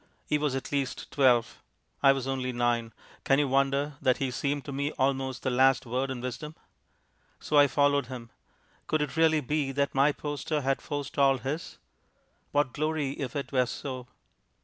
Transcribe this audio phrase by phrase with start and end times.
[0.25, 1.61] He was at least twelve;
[2.01, 2.91] I was only nine.
[3.23, 6.55] Can you wonder that he seemed to me almost the last word in wisdom?
[7.39, 8.31] So I followed him.
[8.87, 11.77] Could it really be that my poster had forstalled his?
[12.51, 14.07] What glory if it were so!